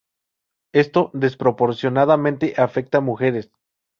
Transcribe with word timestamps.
Esto 0.73 1.11
desproporcionadamente 1.13 2.55
afecta 2.59 3.01
mujeres. 3.01 3.51